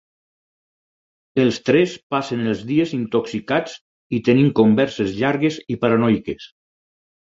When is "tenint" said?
4.33-4.53